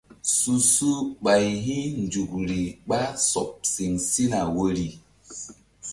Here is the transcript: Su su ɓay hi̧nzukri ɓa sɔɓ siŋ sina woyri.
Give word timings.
Su 0.35 0.53
su 0.73 0.89
ɓay 1.23 1.45
hi̧nzukri 1.65 2.61
ɓa 2.87 2.99
sɔɓ 3.29 3.49
siŋ 3.71 3.93
sina 4.09 4.39
woyri. 4.55 4.87